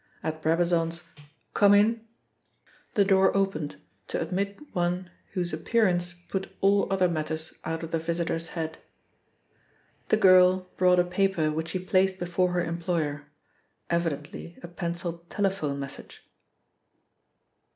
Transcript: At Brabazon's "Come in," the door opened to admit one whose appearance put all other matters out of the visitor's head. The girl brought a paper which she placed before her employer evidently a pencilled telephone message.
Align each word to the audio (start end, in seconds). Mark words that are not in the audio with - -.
At 0.23 0.41
Brabazon's 0.41 1.03
"Come 1.53 1.75
in," 1.75 2.07
the 2.95 3.05
door 3.05 3.37
opened 3.37 3.75
to 4.07 4.19
admit 4.19 4.57
one 4.73 5.11
whose 5.33 5.53
appearance 5.53 6.13
put 6.27 6.51
all 6.59 6.91
other 6.91 7.07
matters 7.07 7.53
out 7.63 7.83
of 7.83 7.91
the 7.91 7.99
visitor's 7.99 8.47
head. 8.57 8.79
The 10.09 10.17
girl 10.17 10.67
brought 10.75 10.97
a 10.97 11.03
paper 11.03 11.51
which 11.51 11.67
she 11.69 11.77
placed 11.77 12.17
before 12.17 12.53
her 12.53 12.63
employer 12.63 13.27
evidently 13.91 14.57
a 14.63 14.67
pencilled 14.67 15.29
telephone 15.29 15.79
message. 15.79 16.23